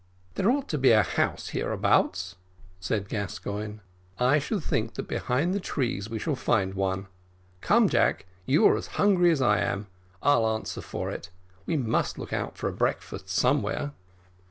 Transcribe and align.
"There 0.33 0.49
ought 0.49 0.67
to 0.69 0.79
be 0.79 0.89
a 0.93 1.03
house 1.03 1.49
hereabouts," 1.49 2.35
said 2.79 3.07
Gascoigne; 3.07 3.81
"I 4.17 4.39
should 4.39 4.63
think 4.63 4.95
that 4.95 5.07
behind 5.07 5.53
the 5.53 5.59
trees 5.59 6.09
we 6.09 6.17
shall 6.17 6.35
find 6.35 6.73
one. 6.73 7.05
Come, 7.61 7.87
Jack, 7.87 8.25
you 8.47 8.65
are 8.65 8.75
as 8.75 8.87
hungry 8.97 9.29
as 9.29 9.43
I 9.43 9.59
am, 9.59 9.85
I'll 10.23 10.47
answer 10.47 10.81
for 10.81 11.11
it; 11.11 11.29
we 11.67 11.77
must 11.77 12.17
look 12.17 12.33
out 12.33 12.57
for 12.57 12.67
a 12.67 12.73
breakfast 12.73 13.29
somewhere." 13.29 13.91